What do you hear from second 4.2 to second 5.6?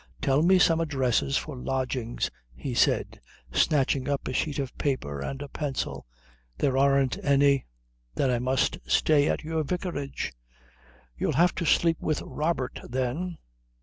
a sheet of paper and a